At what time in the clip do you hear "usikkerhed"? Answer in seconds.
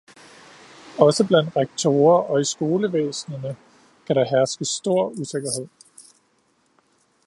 5.09-5.67